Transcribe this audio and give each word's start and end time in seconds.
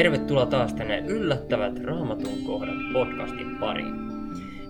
tervetuloa 0.00 0.46
taas 0.46 0.74
tänne 0.74 0.98
Yllättävät 0.98 1.78
Raamatun 1.84 2.44
kohdat 2.46 2.74
podcastin 2.92 3.56
pariin. 3.56 3.94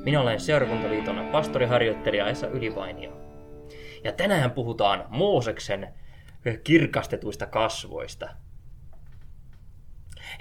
Minä 0.04 0.20
olen 0.20 0.40
seurakuntaliiton 0.40 1.28
pastoriharjoittelija 1.32 2.28
Esa 2.28 2.46
Ylivainio. 2.46 3.16
Ja 4.04 4.12
tänään 4.12 4.50
puhutaan 4.50 5.04
Mooseksen 5.08 5.94
kirkastetuista 6.64 7.46
kasvoista. 7.46 8.28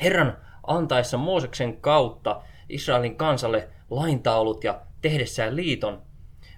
Herran 0.02 0.38
antaessa 0.67 1.17
Mooseksen 1.17 1.81
kautta 1.81 2.41
Israelin 2.69 3.16
kansalle 3.16 3.69
laintaulut 3.89 4.63
ja 4.63 4.81
tehdessään 5.02 5.55
liiton, 5.55 6.02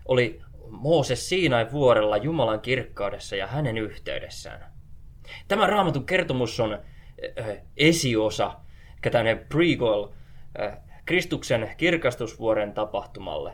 oli 0.05 0.41
Mooses 0.70 1.30
Siinain 1.30 1.72
vuorella 1.72 2.17
Jumalan 2.17 2.61
kirkkaudessa 2.61 3.36
ja 3.36 3.48
hänen 3.48 3.77
yhteydessään. 3.77 4.72
Tämä 5.48 5.67
raamatun 5.67 6.05
kertomus 6.05 6.59
on 6.59 6.80
äh, 7.39 7.57
esiosa, 7.77 8.59
tämmöinen 9.11 9.45
prequel 9.49 10.07
äh, 10.59 10.77
Kristuksen 11.05 11.70
kirkastusvuoren 11.77 12.73
tapahtumalle, 12.73 13.53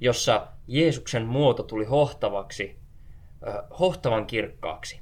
jossa 0.00 0.48
Jeesuksen 0.66 1.26
muoto 1.26 1.62
tuli 1.62 1.84
hohtavaksi, 1.84 2.78
äh, 3.48 3.78
hohtavan 3.78 4.26
kirkkaaksi. 4.26 5.00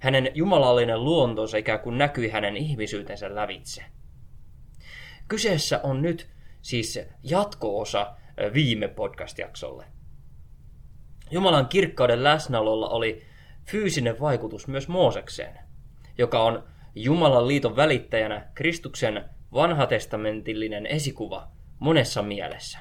Hänen 0.00 0.30
jumalallinen 0.34 1.04
luontonsa 1.04 1.56
ikään 1.56 1.80
kuin 1.80 1.98
näkyi 1.98 2.28
hänen 2.28 2.56
ihmisyytensä 2.56 3.34
lävitse. 3.34 3.84
Kyseessä 5.28 5.80
on 5.82 6.02
nyt 6.02 6.30
siis 6.62 7.00
jatko-osa 7.22 8.16
viime 8.54 8.88
podcast-jaksolle. 8.88 9.84
Jumalan 11.30 11.68
kirkkauden 11.68 12.24
läsnäololla 12.24 12.88
oli 12.88 13.22
fyysinen 13.64 14.20
vaikutus 14.20 14.68
myös 14.68 14.88
Moosekseen, 14.88 15.58
joka 16.18 16.42
on 16.42 16.64
Jumalan 16.94 17.48
liiton 17.48 17.76
välittäjänä 17.76 18.46
Kristuksen 18.54 19.24
vanhatestamentillinen 19.52 20.86
esikuva 20.86 21.48
monessa 21.78 22.22
mielessä. 22.22 22.78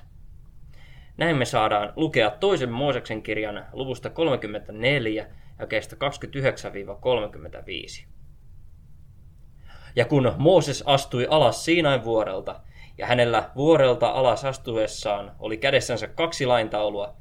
Näin 1.17 1.37
me 1.37 1.45
saadaan 1.45 1.93
lukea 1.95 2.29
toisen 2.29 2.71
Mooseksen 2.71 3.23
kirjan 3.23 3.65
luvusta 3.71 4.09
34 4.09 5.27
ja 5.59 5.67
kestä 5.67 5.95
29-35. 5.95 5.99
Ja 9.95 10.05
kun 10.05 10.33
Mooses 10.37 10.83
astui 10.85 11.27
alas 11.29 11.65
Siinain 11.65 12.03
vuorelta, 12.03 12.59
ja 12.97 13.07
hänellä 13.07 13.49
vuorelta 13.55 14.07
alas 14.07 14.45
astuessaan 14.45 15.35
oli 15.39 15.57
kädessänsä 15.57 16.07
kaksi 16.07 16.45
laintaulua, 16.45 17.15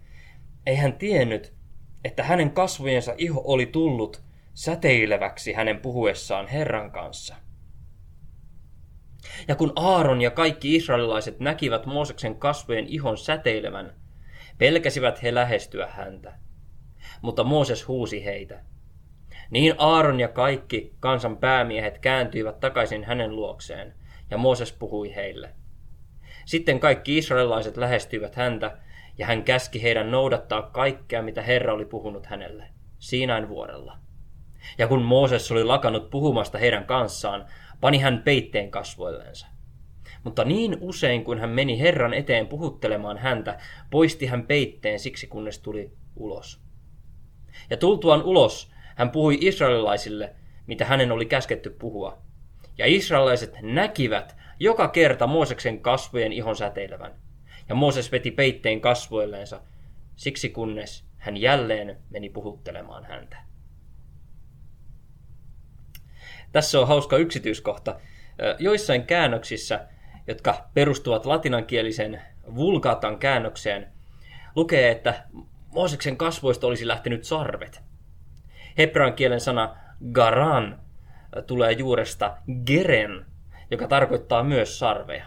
ei 0.67 0.77
hän 0.77 0.93
tiennyt, 0.93 1.53
että 2.05 2.23
hänen 2.23 2.51
kasvojensa 2.51 3.15
iho 3.19 3.43
oli 3.45 3.67
tullut 3.67 4.23
säteileväksi 4.55 5.53
hänen 5.53 5.81
puhuessaan 5.81 6.47
Herran 6.47 6.91
kanssa. 6.91 7.35
Ja 9.49 9.55
kun 9.55 9.73
Aaron 9.77 10.23
ja 10.23 10.31
kaikki 10.31 10.77
israelilaiset 10.77 11.41
näkivät 11.41 11.87
Mooseksen 11.87 12.37
kasvojen 12.37 12.89
ihon 12.89 13.19
säteilevän, 13.19 13.95
pelkäsivät 14.59 15.23
he 15.23 15.35
lähestyä 15.35 15.87
häntä. 15.87 16.33
Mutta 17.23 17.45
Mooses 17.45 17.89
huusi 17.89 18.25
heitä. 18.25 18.65
Niin 19.51 19.75
Aaron 19.79 20.21
ja 20.21 20.29
kaikki 20.29 20.95
kansan 21.01 21.37
päämiehet 21.37 21.99
kääntyivät 21.99 22.61
takaisin 22.61 23.05
hänen 23.05 23.37
luokseen, 23.37 23.95
ja 24.31 24.39
Mooses 24.39 24.73
puhui 24.73 25.15
heille. 25.15 25.55
Sitten 26.45 26.81
kaikki 26.81 27.19
israelilaiset 27.19 27.77
lähestyivät 27.77 28.35
häntä, 28.35 28.79
ja 29.19 29.27
hän 29.27 29.45
käski 29.45 29.83
heidän 29.83 30.11
noudattaa 30.11 30.63
kaikkea, 30.63 31.23
mitä 31.23 31.43
Herra 31.43 31.75
oli 31.75 31.85
puhunut 31.85 32.27
hänelle, 32.27 32.69
Siinain 32.99 33.49
vuorella. 33.49 33.99
Ja 34.79 34.89
kun 34.89 35.03
Mooses 35.03 35.53
oli 35.53 35.65
lakannut 35.65 36.11
puhumasta 36.11 36.59
heidän 36.59 36.85
kanssaan, 36.85 37.45
pani 37.81 37.99
hän 37.99 38.23
peitteen 38.25 38.71
kasvoillensa. 38.71 39.47
Mutta 40.25 40.45
niin 40.45 40.77
usein, 40.81 41.25
kun 41.25 41.39
hän 41.39 41.51
meni 41.51 41.81
Herran 41.81 42.15
eteen 42.15 42.47
puhuttelemaan 42.47 43.19
häntä, 43.19 43.59
poisti 43.91 44.27
hän 44.27 44.47
peitteen 44.47 44.99
siksi, 44.99 45.27
kunnes 45.27 45.59
tuli 45.59 45.93
ulos. 46.17 46.61
Ja 47.71 47.77
tultuaan 47.77 48.23
ulos, 48.23 48.73
hän 48.97 49.11
puhui 49.11 49.39
israelilaisille, 49.41 50.35
mitä 50.67 50.85
hänen 50.85 51.13
oli 51.13 51.27
käsketty 51.27 51.71
puhua. 51.71 52.23
Ja 52.79 52.87
israelilaiset 52.87 53.55
näkivät 53.63 54.37
joka 54.61 54.89
kerta 54.89 55.27
Mooseksen 55.27 55.81
kasvojen 55.81 56.33
ihon 56.33 56.57
säteilevän. 56.57 57.15
Ja 57.69 57.75
Mooses 57.75 58.13
veti 58.13 58.31
peitteen 58.31 58.81
kasvoilleensa, 58.81 59.61
siksi 60.17 60.49
kunnes 60.49 61.05
hän 61.19 61.37
jälleen 61.37 61.97
meni 62.11 62.29
puhuttelemaan 62.29 63.05
häntä. 63.05 63.37
Tässä 66.53 66.81
on 66.81 66.89
hauska 66.89 67.17
yksityiskohta. 67.17 68.01
Joissain 68.59 69.07
käännöksissä, 69.07 69.87
jotka 70.27 70.69
perustuvat 70.75 71.27
latinankieliseen 71.27 72.23
vulgatan 72.55 73.19
käännökseen, 73.19 73.89
lukee, 74.57 74.91
että 74.91 75.25
Mooseksen 75.73 76.17
kasvoista 76.17 76.67
olisi 76.67 76.89
lähtenyt 76.89 77.25
sarvet. 77.25 77.83
Hebrean 78.79 79.15
kielen 79.15 79.41
sana 79.41 79.77
garan 80.13 80.81
tulee 81.47 81.73
juuresta 81.73 82.37
geren, 82.67 83.27
joka 83.71 83.89
tarkoittaa 83.89 84.45
myös 84.45 84.79
sarveja. 84.79 85.25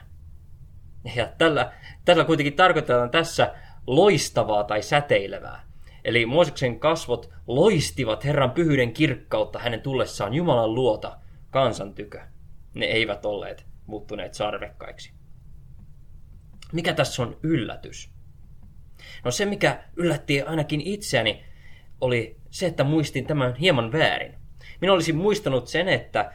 Ja 1.16 1.28
tällä, 1.38 1.72
tällä 2.06 2.26
kuitenkin 2.26 2.56
tarkoitetaan 2.56 3.10
tässä 3.10 3.54
loistavaa 3.88 4.64
tai 4.64 4.82
säteilevää. 4.82 5.62
Eli 6.06 6.26
Mooseksen 6.26 6.80
kasvot 6.80 7.30
loistivat 7.48 8.26
Herran 8.26 8.52
pyhyyden 8.52 8.94
kirkkautta 8.94 9.60
hänen 9.60 9.82
tullessaan 9.82 10.34
Jumalan 10.34 10.76
luota 10.76 11.18
kansan 11.50 11.94
tykö. 11.94 12.22
Ne 12.74 12.86
eivät 12.86 13.26
olleet 13.26 13.66
muuttuneet 13.88 14.34
sarvekkaiksi. 14.34 15.14
Mikä 16.72 16.94
tässä 16.94 17.24
on 17.24 17.38
yllätys? 17.44 18.10
No 19.24 19.32
se, 19.32 19.46
mikä 19.46 19.84
yllätti 19.96 20.42
ainakin 20.42 20.82
itseäni, 20.82 21.46
oli 22.02 22.38
se, 22.50 22.66
että 22.66 22.84
muistin 22.84 23.28
tämän 23.28 23.56
hieman 23.56 23.92
väärin. 23.92 24.36
Minä 24.82 24.94
olisin 24.94 25.16
muistanut 25.16 25.68
sen, 25.68 25.88
että 25.88 26.32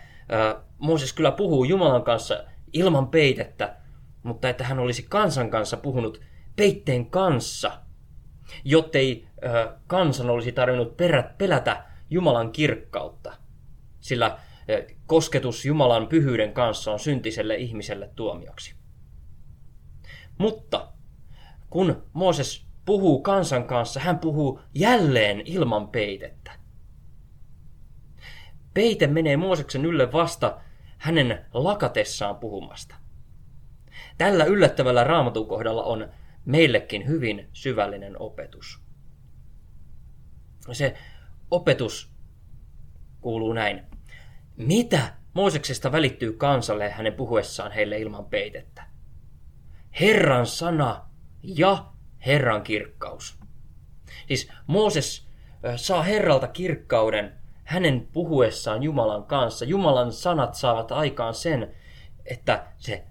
Mooses 0.79 1.13
kyllä 1.13 1.33
puhuu 1.33 1.65
Jumalan 1.65 2.03
kanssa 2.03 2.45
ilman 2.73 3.09
peitettä, 3.09 3.77
mutta 4.23 4.49
että 4.49 4.65
hän 4.65 4.79
olisi 4.79 5.07
kansan 5.09 5.51
kanssa 5.51 5.77
puhunut 5.77 6.21
peitteen 6.57 7.11
kanssa, 7.11 7.81
jottei 8.65 9.29
ö, 9.45 9.73
kansan 9.87 10.31
olisi 10.31 10.53
tarvinnut 10.53 10.97
perät, 10.97 11.39
pelätä 11.39 11.85
Jumalan 12.11 12.53
kirkkautta. 12.53 13.33
Sillä 14.01 14.39
ö, 14.71 14.87
kosketus 15.07 15.65
Jumalan 15.65 16.07
pyhyyden 16.07 16.53
kanssa 16.53 16.93
on 16.93 17.01
syntiselle 17.01 17.55
ihmiselle 17.55 18.11
tuomioksi. 18.17 18.75
Mutta 20.39 20.89
kun 21.71 22.03
Mooses 22.13 22.67
puhuu 22.85 23.23
kansan 23.23 23.65
kanssa, 23.65 24.01
hän 24.01 24.19
puhuu 24.19 24.61
jälleen 24.75 25.43
ilman 25.45 25.89
peitettä. 25.89 26.53
Peite 28.75 29.07
menee 29.07 29.37
Mooseksen 29.37 29.85
ylle 29.85 30.13
vasta 30.13 30.61
hänen 30.99 31.47
lakatessaan 31.55 32.37
puhumasta. 32.37 32.95
Tällä 34.19 34.45
yllättävällä 34.45 35.05
raamatun 35.05 35.49
kohdalla 35.49 35.83
on 35.83 36.09
meillekin 36.45 37.07
hyvin 37.07 37.49
syvällinen 37.53 38.21
opetus. 38.21 38.81
Se 40.73 40.95
opetus 41.51 42.13
kuuluu 43.21 43.53
näin. 43.53 43.83
Mitä 44.57 45.15
Mooseksesta 45.35 45.93
välittyy 45.93 46.33
kansalle 46.33 46.91
hänen 46.91 47.13
puhuessaan 47.13 47.73
heille 47.73 47.99
ilman 47.99 48.25
peitettä? 48.25 48.87
Herran 50.01 50.47
sana 50.47 51.09
ja 51.43 51.93
Herran 52.27 52.63
kirkkaus. 52.63 53.39
Siis 54.29 54.49
Mooses 54.67 55.29
saa 55.77 56.03
Herralta 56.03 56.49
kirkkauden 56.49 57.33
hänen 57.65 58.09
puhuessaan 58.13 58.83
Jumalan 58.83 59.25
kanssa. 59.25 59.65
Jumalan 59.65 60.13
sanat 60.13 60.55
saavat 60.55 60.93
aikaan 60.93 61.35
sen, 61.35 61.75
että 62.25 62.67
se 62.79 63.05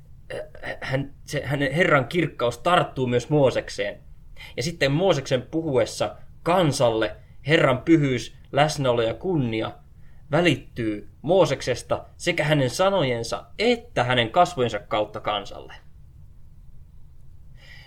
hän, 0.82 1.14
se, 1.26 1.46
hänen 1.46 1.74
Herran 1.74 2.08
kirkkaus 2.08 2.58
tarttuu 2.58 3.08
myös 3.08 3.30
Moosekseen. 3.30 4.00
Ja 4.58 4.64
sitten 4.64 4.92
Mooseksen 4.92 5.42
puhuessa 5.42 6.16
kansalle 6.44 7.16
Herran 7.48 7.82
pyhyys, 7.82 8.36
läsnäolo 8.52 9.02
ja 9.02 9.14
kunnia 9.14 9.72
välittyy 10.32 11.10
Mooseksesta 11.22 12.06
sekä 12.18 12.44
hänen 12.44 12.70
sanojensa 12.70 13.46
että 13.60 14.04
hänen 14.04 14.30
kasvojensa 14.30 14.80
kautta 14.80 15.20
kansalle. 15.20 15.74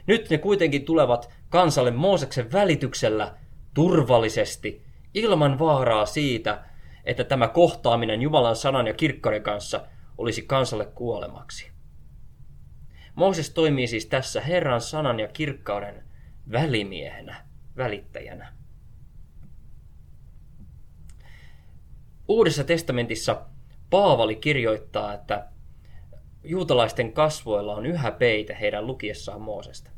Nyt 0.07 0.31
ne 0.31 0.39
kuitenkin 0.39 0.85
tulevat 0.85 1.31
kansalle 1.49 1.91
Mooseksen 1.91 2.53
välityksellä 2.53 3.35
turvallisesti, 3.75 4.85
ilman 5.15 5.59
vaaraa 5.59 6.07
siitä, 6.07 6.65
että 7.05 7.25
tämä 7.25 7.49
kohtaaminen 7.49 8.23
Jumalan 8.23 8.57
sanan 8.57 8.87
ja 8.87 8.95
kirkkauden 8.95 9.43
kanssa 9.43 9.87
olisi 10.19 10.43
kansalle 10.43 10.87
kuolemaksi. 10.87 11.72
Mooses 13.15 13.51
toimii 13.51 13.87
siis 13.87 14.07
tässä 14.07 14.41
Herran 14.41 14.81
sanan 14.81 15.21
ja 15.21 15.29
kirkkauden 15.29 16.05
välimiehenä, 16.53 17.45
välittäjänä. 17.77 18.53
Uudessa 22.29 22.65
testamentissa 22.65 23.47
Paavali 23.91 24.37
kirjoittaa, 24.37 25.15
että 25.15 25.47
juutalaisten 26.45 27.13
kasvoilla 27.13 27.75
on 27.75 27.87
yhä 27.87 28.11
peite 28.11 28.57
heidän 28.61 28.87
lukiessaan 28.87 29.41
Moosesta. 29.41 29.91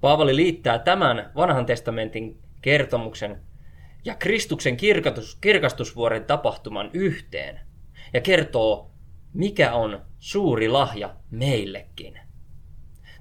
Paavali 0.00 0.36
liittää 0.36 0.78
tämän 0.78 1.30
vanhan 1.34 1.66
testamentin 1.66 2.38
kertomuksen 2.62 3.40
ja 4.04 4.14
Kristuksen 4.14 4.76
kirkastus, 4.76 5.38
kirkastusvuoren 5.40 6.24
tapahtuman 6.24 6.90
yhteen 6.92 7.60
ja 8.12 8.20
kertoo, 8.20 8.89
mikä 9.32 9.72
on 9.72 10.00
suuri 10.18 10.68
lahja 10.68 11.14
meillekin. 11.30 12.18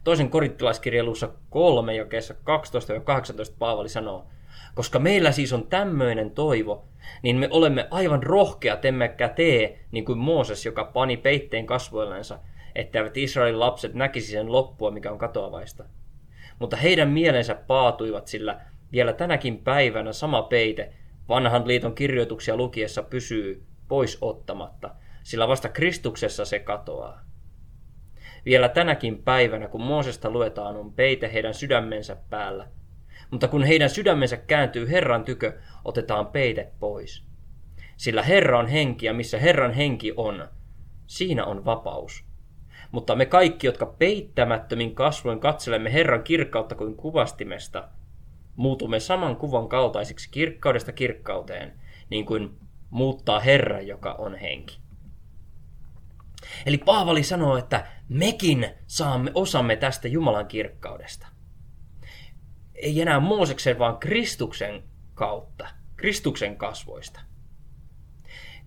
Toisen 0.04 0.30
korittilaiskirjan 0.30 1.06
luussa 1.06 1.30
3 1.50 2.06
kesä 2.10 2.34
12 2.44 2.94
ja 2.94 3.00
18 3.00 3.56
Paavali 3.60 3.90
sanoo, 3.90 4.28
koska 4.76 5.00
meillä 5.00 5.32
siis 5.32 5.54
on 5.54 5.68
tämmöinen 5.68 6.32
toivo, 6.32 6.88
niin 7.24 7.36
me 7.36 7.48
olemme 7.52 7.88
aivan 7.92 8.24
rohkeat, 8.24 8.86
emmekä 8.86 9.30
tee 9.30 9.80
niin 9.92 10.06
kuin 10.06 10.18
Mooses, 10.18 10.66
joka 10.66 10.84
pani 10.84 11.18
peitteen 11.18 11.66
kasvoillensa, 11.66 12.40
etteivät 12.76 13.18
Israelin 13.18 13.60
lapset 13.60 13.94
näkisi 13.94 14.32
sen 14.32 14.52
loppua, 14.52 14.92
mikä 14.92 15.12
on 15.12 15.18
katoavaista. 15.18 15.84
Mutta 16.60 16.78
heidän 16.78 17.10
mielensä 17.10 17.56
paatuivat, 17.56 18.28
sillä 18.28 18.62
vielä 18.92 19.14
tänäkin 19.14 19.58
päivänä 19.58 20.14
sama 20.14 20.42
peite 20.42 20.94
vanhan 21.30 21.68
liiton 21.68 21.96
kirjoituksia 21.96 22.58
lukiessa 22.58 23.04
pysyy 23.04 23.64
pois 23.88 24.18
ottamatta, 24.22 24.96
sillä 25.24 25.48
vasta 25.48 25.70
Kristuksessa 25.70 26.46
se 26.46 26.60
katoaa. 26.60 27.22
Vielä 28.46 28.70
tänäkin 28.70 29.24
päivänä, 29.24 29.68
kun 29.68 29.82
Moosesta 29.82 30.30
luetaan, 30.30 30.76
on 30.76 30.94
peite 30.94 31.34
heidän 31.34 31.54
sydämensä 31.54 32.18
päällä. 32.30 32.68
Mutta 33.32 33.48
kun 33.48 33.64
heidän 33.64 33.90
sydämensä 33.90 34.38
kääntyy 34.38 34.90
Herran 34.90 35.24
tykö, 35.24 35.60
otetaan 35.86 36.28
peite 36.28 36.72
pois. 36.80 37.24
Sillä 37.98 38.24
Herra 38.24 38.60
on 38.60 38.68
henki 38.68 39.06
ja 39.06 39.14
missä 39.14 39.38
Herran 39.40 39.74
henki 39.74 40.14
on, 40.18 40.48
siinä 41.08 41.46
on 41.46 41.66
vapaus. 41.66 42.26
Mutta 42.92 43.16
me 43.16 43.26
kaikki, 43.26 43.68
jotka 43.68 43.86
peittämättömin 43.86 44.96
kasvoin 44.96 45.40
katselemme 45.40 45.94
Herran 45.94 46.24
kirkkautta 46.24 46.76
kuin 46.76 46.96
kuvastimesta, 46.96 47.90
muutumme 48.56 49.00
saman 49.00 49.36
kuvan 49.36 49.70
kaltaisiksi 49.70 50.32
kirkkaudesta 50.32 50.92
kirkkauteen, 50.92 51.74
niin 52.10 52.26
kuin 52.26 52.58
muuttaa 52.90 53.40
Herra, 53.40 53.82
joka 53.82 54.14
on 54.14 54.36
henki. 54.36 54.80
Eli 56.66 56.78
Paavali 56.78 57.24
sanoo, 57.24 57.58
että 57.58 57.88
mekin 58.10 58.70
saamme 58.88 59.32
osamme 59.34 59.76
tästä 59.76 60.08
Jumalan 60.08 60.48
kirkkaudesta. 60.48 61.28
Ei 62.76 63.02
enää 63.02 63.20
Mooseksen, 63.20 63.80
vaan 63.80 63.98
Kristuksen 63.98 64.84
kautta, 65.14 65.68
Kristuksen 65.96 66.58
kasvoista. 66.58 67.20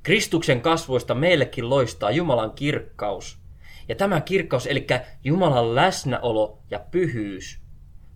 Kristuksen 0.03 0.61
kasvoista 0.61 1.15
meillekin 1.15 1.71
loistaa 1.71 2.11
Jumalan 2.11 2.53
kirkkaus. 2.53 3.39
Ja 3.89 3.95
tämä 3.95 4.21
kirkkaus, 4.21 4.67
eli 4.67 4.87
Jumalan 5.25 5.75
läsnäolo 5.75 6.63
ja 6.71 6.79
pyhyys, 6.79 7.61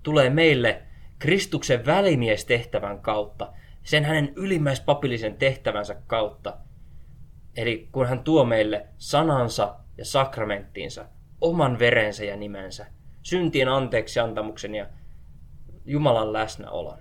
tulee 0.03 0.31
meille 0.31 0.83
Kristuksen 1.19 1.87
välimiestehtävän 1.87 3.01
kautta, 3.01 3.53
sen 3.85 4.05
hänen 4.05 4.33
ylimmäispapillisen 4.37 5.37
tehtävänsä 5.37 5.97
kautta. 6.07 6.59
Eli 7.57 7.89
kun 7.93 8.09
hän 8.09 8.25
tuo 8.25 8.45
meille 8.45 8.87
sanansa 8.99 9.77
ja 9.99 10.05
sakramenttiinsa, 10.05 11.07
oman 11.41 11.79
verensä 11.79 12.25
ja 12.25 12.37
nimensä, 12.37 12.87
syntien 13.23 13.69
anteeksi 13.69 14.21
antamuksen 14.21 14.75
ja 14.75 14.87
Jumalan 15.85 16.33
läsnäolon. 16.33 16.99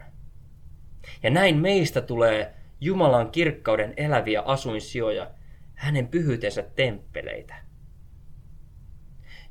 Ja 1.24 1.30
näin 1.30 1.58
meistä 1.58 2.02
tulee 2.02 2.54
Jumalan 2.82 3.32
kirkkauden 3.32 3.94
eläviä 3.98 4.42
asuinsijoja, 4.42 5.32
hänen 5.76 6.08
pyhyytensä 6.08 6.64
temppeleitä. 6.76 7.56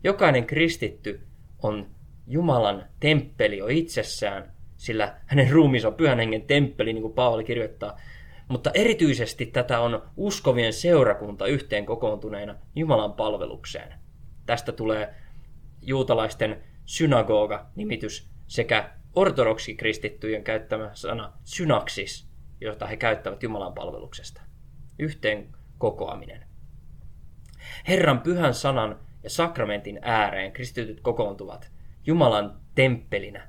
Jokainen 0.05 0.47
kristitty 0.47 1.27
on 1.63 1.87
Jumalan 2.27 2.85
temppeli 3.01 3.59
jo 3.59 3.67
itsessään, 3.67 4.53
sillä 4.77 5.21
hänen 5.27 5.51
ruumiinsa 5.51 5.89
on 5.89 5.95
pyhän 5.95 6.19
hengen 6.19 6.43
temppeli, 6.43 6.93
niin 6.93 7.03
kuin 7.03 7.15
Paavali 7.15 7.45
kirjoittaa. 7.45 8.01
Mutta 8.49 8.71
erityisesti 8.75 9.47
tätä 9.47 9.81
on 9.81 10.03
uskovien 10.17 10.73
seurakunta 10.73 11.47
yhteen 11.47 11.87
kokoontuneena 11.87 12.55
Jumalan 12.77 13.13
palvelukseen. 13.13 13.95
Tästä 14.47 14.73
tulee 14.73 15.15
juutalaisten 15.83 16.65
synagoga-nimitys 16.85 18.29
sekä 18.47 18.91
ortodoksikristittyjen 19.15 20.45
käyttämä 20.45 20.91
sana 20.95 21.33
synaksis, 21.45 22.29
jota 22.61 22.87
he 22.87 22.97
käyttävät 22.97 23.43
Jumalan 23.43 23.75
palveluksesta. 23.75 24.43
Yhteen 24.99 25.49
kokoaminen. 25.79 26.47
Herran 27.89 28.21
pyhän 28.21 28.55
sanan 28.55 29.01
ja 29.23 29.31
sakramentin 29.31 29.99
ääreen 30.03 30.53
kristityt 30.53 31.01
kokoontuvat 31.01 31.71
Jumalan 32.07 32.61
temppelinä, 32.75 33.49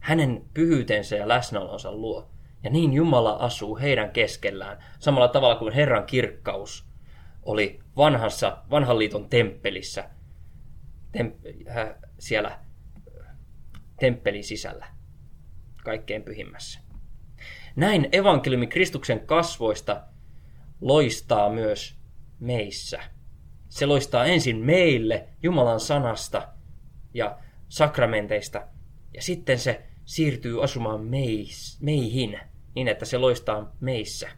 hänen 0.00 0.44
pyhyytensä 0.54 1.16
ja 1.16 1.28
läsnäolonsa 1.28 1.92
luo. 1.92 2.30
Ja 2.64 2.70
niin 2.70 2.92
Jumala 2.92 3.32
asuu 3.32 3.78
heidän 3.78 4.10
keskellään, 4.10 4.84
samalla 4.98 5.28
tavalla 5.28 5.56
kuin 5.56 5.72
Herran 5.72 6.06
kirkkaus 6.06 6.86
oli 7.42 7.80
vanhassa, 7.96 8.58
vanhan 8.70 8.98
liiton 8.98 9.28
temppelissä, 9.28 10.10
tem, 11.12 11.32
äh, 11.76 11.94
siellä 12.18 12.58
temppelin 14.00 14.44
sisällä, 14.44 14.86
kaikkein 15.84 16.22
pyhimmässä. 16.22 16.80
Näin 17.76 18.08
evankeliumi 18.12 18.66
Kristuksen 18.66 19.20
kasvoista 19.20 20.02
loistaa 20.80 21.50
myös 21.50 21.98
meissä. 22.40 23.00
Se 23.68 23.86
loistaa 23.86 24.24
ensin 24.24 24.56
meille 24.56 25.28
Jumalan 25.42 25.80
sanasta 25.80 26.48
ja 27.14 27.38
sakramenteista, 27.68 28.66
ja 29.14 29.22
sitten 29.22 29.58
se 29.58 29.82
siirtyy 30.04 30.64
asumaan 30.64 31.00
meis, 31.00 31.78
meihin, 31.80 32.40
niin 32.74 32.88
että 32.88 33.04
se 33.04 33.18
loistaa 33.18 33.72
meissä. 33.80 34.28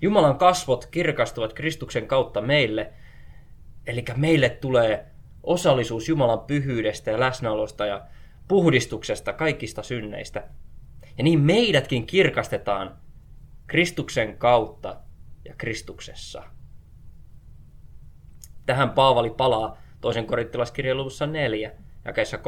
Jumalan 0.00 0.38
kasvot 0.38 0.86
kirkastuvat 0.86 1.52
Kristuksen 1.52 2.06
kautta 2.06 2.40
meille, 2.40 2.92
eli 3.86 4.04
meille 4.16 4.48
tulee 4.48 5.06
osallisuus 5.42 6.08
Jumalan 6.08 6.40
pyhyydestä 6.40 7.10
ja 7.10 7.20
läsnäolosta 7.20 7.86
ja 7.86 8.06
puhdistuksesta 8.48 9.32
kaikista 9.32 9.82
synneistä. 9.82 10.48
Ja 11.18 11.24
niin 11.24 11.40
meidätkin 11.40 12.06
kirkastetaan 12.06 12.96
Kristuksen 13.66 14.38
kautta 14.38 15.00
ja 15.44 15.54
Kristuksessa. 15.58 16.42
Tähän 18.66 18.90
Paavali 18.90 19.30
palaa 19.30 19.78
toisen 20.00 20.26
korittilaskirjan 20.26 20.96
luvussa 20.96 21.26
4, 21.26 21.72
jakeessa 22.04 22.36
3-6, 22.36 22.40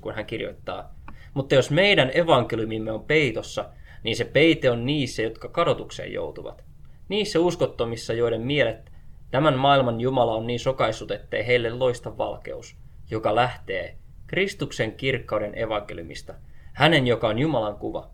kun 0.00 0.14
hän 0.14 0.26
kirjoittaa, 0.26 0.97
Mutta 1.38 1.54
jos 1.54 1.70
meidän 1.70 2.10
evankeliumimme 2.14 2.92
on 2.92 3.04
peitossa, 3.04 3.64
niin 4.02 4.16
se 4.16 4.24
peite 4.24 4.70
on 4.70 4.86
niissä, 4.86 5.22
jotka 5.22 5.48
kadotukseen 5.48 6.12
joutuvat. 6.12 6.64
Niissä 7.08 7.40
uskottomissa, 7.40 8.12
joiden 8.12 8.40
mielet 8.40 8.92
tämän 9.30 9.58
maailman 9.58 10.00
Jumala 10.00 10.34
on 10.34 10.46
niin 10.46 10.60
sokaissut, 10.60 11.10
ettei 11.10 11.46
heille 11.46 11.70
loista 11.70 12.18
valkeus, 12.18 12.76
joka 13.10 13.34
lähtee 13.34 13.96
Kristuksen 14.26 14.92
kirkkauden 14.92 15.58
evankeliumista, 15.58 16.34
hänen, 16.72 17.06
joka 17.06 17.28
on 17.28 17.38
Jumalan 17.38 17.76
kuva. 17.76 18.10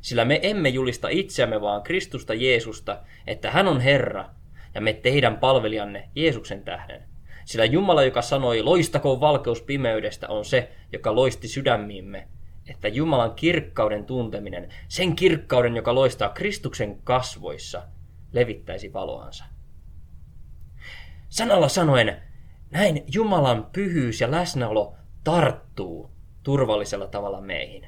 Sillä 0.00 0.24
me 0.24 0.40
emme 0.42 0.68
julista 0.68 1.08
itseämme, 1.08 1.60
vaan 1.60 1.82
Kristusta 1.82 2.34
Jeesusta, 2.34 2.98
että 3.26 3.50
hän 3.50 3.68
on 3.68 3.80
Herra, 3.80 4.24
ja 4.74 4.80
me 4.80 4.92
teidän 4.92 5.38
palvelijanne 5.38 6.08
Jeesuksen 6.14 6.62
tähden. 6.64 7.02
Sillä 7.44 7.64
Jumala, 7.64 8.02
joka 8.02 8.22
sanoi, 8.22 8.62
loistakoon 8.62 9.20
valkeus 9.20 9.62
pimeydestä, 9.62 10.28
on 10.28 10.44
se, 10.44 10.70
joka 10.92 11.14
loisti 11.14 11.48
sydämiimme, 11.48 12.28
että 12.68 12.88
Jumalan 12.88 13.34
kirkkauden 13.34 14.04
tunteminen, 14.04 14.68
sen 14.88 15.16
kirkkauden, 15.16 15.76
joka 15.76 15.94
loistaa 15.94 16.28
Kristuksen 16.28 17.02
kasvoissa, 17.04 17.82
levittäisi 18.32 18.92
valoansa. 18.92 19.44
Sanalla 21.28 21.68
sanoen, 21.68 22.22
näin 22.70 23.04
Jumalan 23.14 23.66
pyhyys 23.72 24.20
ja 24.20 24.30
läsnäolo 24.30 24.94
tarttuu 25.24 26.10
turvallisella 26.42 27.06
tavalla 27.06 27.40
meihin. 27.40 27.86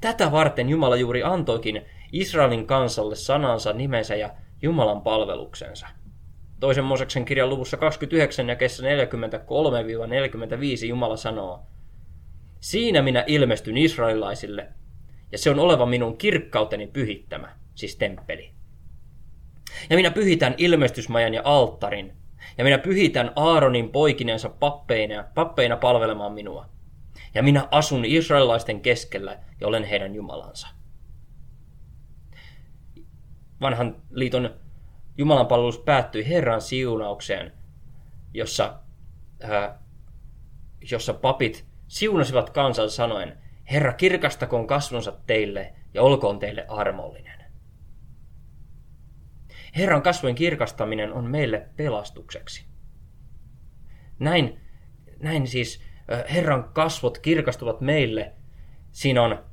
Tätä 0.00 0.32
varten 0.32 0.68
Jumala 0.68 0.96
juuri 0.96 1.22
antoikin 1.22 1.82
Israelin 2.12 2.66
kansalle 2.66 3.16
sanansa, 3.16 3.72
nimensä 3.72 4.16
ja 4.16 4.30
Jumalan 4.62 5.02
palveluksensa. 5.02 5.86
Toisen 6.60 6.84
Mooseksen 6.84 7.24
kirjan 7.24 7.48
luvussa 7.48 7.76
29 7.76 8.48
ja 8.48 8.56
kesä 8.56 8.82
43-45 8.82 8.86
Jumala 10.86 11.16
sanoo, 11.16 11.62
Siinä 12.60 13.02
minä 13.02 13.24
ilmestyn 13.26 13.76
israelilaisille, 13.76 14.68
ja 15.32 15.38
se 15.38 15.50
on 15.50 15.58
oleva 15.58 15.86
minun 15.86 16.16
kirkkauteni 16.16 16.86
pyhittämä, 16.86 17.56
siis 17.74 17.96
temppeli. 17.96 18.52
Ja 19.90 19.96
minä 19.96 20.10
pyhitän 20.10 20.54
ilmestysmajan 20.58 21.34
ja 21.34 21.42
alttarin, 21.44 22.12
ja 22.58 22.64
minä 22.64 22.78
pyhitän 22.78 23.32
Aaronin 23.36 23.88
poikinensa 23.88 24.48
pappeina, 24.48 25.24
pappeina 25.34 25.76
palvelemaan 25.76 26.32
minua. 26.32 26.68
Ja 27.34 27.42
minä 27.42 27.68
asun 27.70 28.04
israelilaisten 28.04 28.80
keskellä 28.80 29.38
ja 29.60 29.66
olen 29.68 29.84
heidän 29.84 30.14
Jumalansa. 30.14 30.68
vanhan 33.60 34.02
liiton 34.10 34.54
Jumalan 35.18 35.46
palvelus 35.46 35.78
päättyi 35.78 36.28
Herran 36.28 36.60
siunaukseen, 36.60 37.52
jossa, 38.34 38.78
ää, 39.42 39.78
jossa 40.90 41.14
papit 41.14 41.69
siunasivat 41.90 42.50
kansan 42.50 42.90
sanoen, 42.90 43.38
Herra 43.70 43.92
kirkastakoon 43.92 44.66
kasvonsa 44.66 45.12
teille 45.26 45.74
ja 45.94 46.02
olkoon 46.02 46.38
teille 46.38 46.64
armollinen. 46.68 47.44
Herran 49.76 50.02
kasvojen 50.02 50.34
kirkastaminen 50.34 51.12
on 51.12 51.24
meille 51.24 51.68
pelastukseksi. 51.76 52.66
Näin, 54.18 54.60
näin 55.20 55.46
siis 55.46 55.82
Herran 56.34 56.64
kasvot 56.64 57.18
kirkastuvat 57.18 57.80
meille. 57.80 58.32
Siinä 58.92 59.22
on 59.22 59.44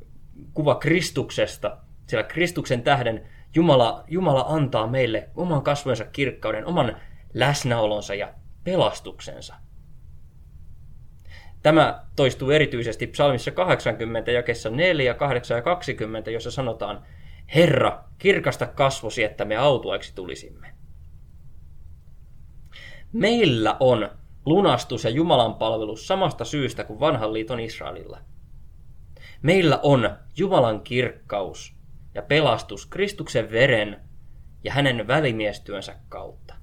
kuva 0.54 0.76
Kristuksesta, 0.76 1.78
sillä 2.08 2.24
Kristuksen 2.24 2.84
tähden 2.84 3.30
Jumala, 3.56 4.04
Jumala 4.08 4.46
antaa 4.48 4.88
meille 4.88 5.30
oman 5.36 5.64
kasvojensa 5.64 6.06
kirkkauden, 6.06 6.66
oman 6.66 6.98
läsnäolonsa 7.34 8.16
ja 8.16 8.34
pelastuksensa. 8.64 9.56
Tämä 11.68 12.04
toistuu 12.16 12.52
erityisesti 12.52 13.08
psalmissa 13.08 13.52
80, 13.52 14.32
jakessa 14.32 14.70
4, 14.70 15.14
8 15.14 15.58
ja 15.58 15.62
20, 15.62 16.32
jossa 16.32 16.52
sanotaan, 16.52 17.06
Herra, 17.56 18.04
kirkasta 18.18 18.68
kasvosi, 18.68 19.24
että 19.24 19.46
me 19.46 19.56
autuaiksi 19.56 20.16
tulisimme. 20.16 20.74
Meillä 23.14 23.78
on 23.80 24.10
lunastus 24.46 25.04
ja 25.04 25.10
Jumalan 25.10 25.56
palvelus 25.56 26.08
samasta 26.08 26.46
syystä 26.46 26.84
kuin 26.84 27.00
vanhan 27.00 27.34
liiton 27.34 27.60
Israelilla. 27.60 28.20
Meillä 29.42 29.80
on 29.84 30.10
Jumalan 30.38 30.82
kirkkaus 30.82 31.76
ja 32.14 32.22
pelastus 32.22 32.86
Kristuksen 32.86 33.52
veren 33.52 34.02
ja 34.64 34.74
hänen 34.74 35.08
välimiestyönsä 35.08 35.96
kautta. 36.10 36.56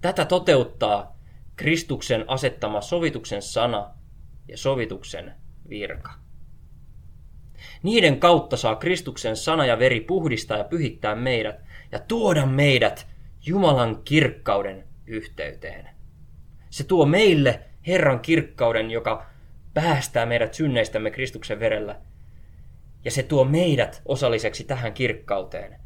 Tätä 0.00 0.24
toteuttaa 0.24 1.15
Kristuksen 1.56 2.24
asettama 2.28 2.80
sovituksen 2.80 3.42
sana 3.42 3.90
ja 4.48 4.56
sovituksen 4.56 5.32
virka. 5.68 6.12
Niiden 7.82 8.20
kautta 8.20 8.56
saa 8.56 8.76
Kristuksen 8.76 9.36
sana 9.36 9.66
ja 9.66 9.78
veri 9.78 10.00
puhdistaa 10.00 10.58
ja 10.58 10.64
pyhittää 10.64 11.14
meidät 11.14 11.60
ja 11.92 11.98
tuoda 11.98 12.46
meidät 12.46 13.06
Jumalan 13.46 14.02
kirkkauden 14.04 14.84
yhteyteen. 15.06 15.88
Se 16.70 16.84
tuo 16.84 17.06
meille 17.06 17.60
Herran 17.86 18.20
kirkkauden, 18.20 18.90
joka 18.90 19.26
päästää 19.74 20.26
meidät 20.26 20.54
synneistämme 20.54 21.10
Kristuksen 21.10 21.60
verellä. 21.60 22.00
Ja 23.04 23.10
se 23.10 23.22
tuo 23.22 23.44
meidät 23.44 24.02
osalliseksi 24.04 24.64
tähän 24.64 24.94
kirkkauteen. 24.94 25.80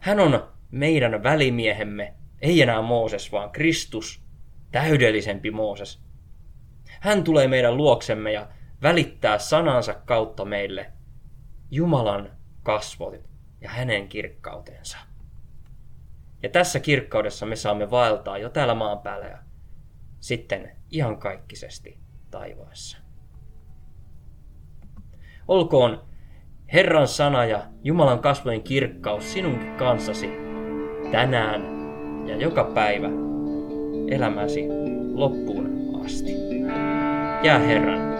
Hän 0.00 0.20
on 0.20 0.48
meidän 0.70 1.22
välimiehemme, 1.22 2.14
ei 2.40 2.62
enää 2.62 2.82
Mooses, 2.82 3.32
vaan 3.32 3.50
Kristus, 3.50 4.25
täydellisempi 4.76 5.50
Mooses. 5.50 6.02
Hän 7.00 7.24
tulee 7.24 7.48
meidän 7.48 7.76
luoksemme 7.76 8.32
ja 8.32 8.48
välittää 8.82 9.38
sanansa 9.38 9.94
kautta 9.94 10.44
meille 10.44 10.92
Jumalan 11.70 12.30
kasvot 12.62 13.14
ja 13.60 13.70
hänen 13.70 14.08
kirkkautensa. 14.08 14.98
Ja 16.42 16.48
tässä 16.48 16.80
kirkkaudessa 16.80 17.46
me 17.46 17.56
saamme 17.56 17.90
vaeltaa 17.90 18.38
jo 18.38 18.48
täällä 18.48 18.74
maan 18.74 18.98
päällä 18.98 19.26
ja 19.26 19.38
sitten 20.20 20.76
iankaikkisesti 20.92 21.98
taivaassa. 22.30 22.98
Olkoon 25.48 26.04
Herran 26.72 27.08
sana 27.08 27.44
ja 27.44 27.62
Jumalan 27.82 28.18
kasvojen 28.18 28.62
kirkkaus 28.62 29.32
sinunkin 29.32 29.76
kanssasi 29.76 30.30
tänään 31.12 31.62
ja 32.28 32.36
joka 32.36 32.64
päivä 32.64 33.26
elämäsi 34.08 34.68
loppuun 35.12 36.00
asti. 36.04 36.32
Jää 37.42 37.58
Herran 37.58 38.15